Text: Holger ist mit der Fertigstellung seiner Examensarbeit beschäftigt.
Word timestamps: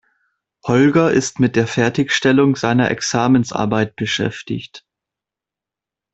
Holger 0.65 1.11
ist 1.11 1.39
mit 1.39 1.55
der 1.55 1.67
Fertigstellung 1.67 2.55
seiner 2.55 2.89
Examensarbeit 2.89 3.95
beschäftigt. 3.95 4.83